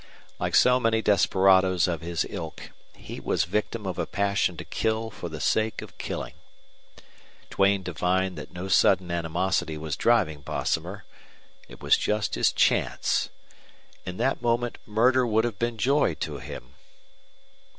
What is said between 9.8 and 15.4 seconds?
driving Bosomer. It was just his chance. In that moment murder